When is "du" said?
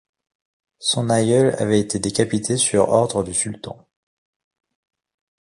3.23-3.35